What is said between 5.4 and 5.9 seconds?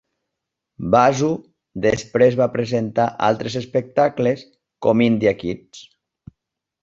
Quiz"